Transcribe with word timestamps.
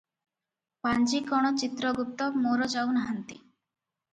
ପାଞ୍ଜିକଣ 0.87 1.51
ଚିତ୍ରଗୁପ୍ତ 1.63 2.31
ମୋର 2.47 2.69
ଯାଉ 2.77 2.97
ନାହାନ୍ତି? 2.99 3.39